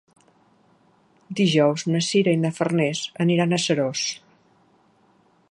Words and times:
Dijous 1.39 1.83
na 1.95 2.01
Sira 2.07 2.33
i 2.39 2.41
na 2.47 2.51
Farners 2.61 3.03
aniran 3.27 3.53
a 3.53 3.61
Seròs. 3.67 4.09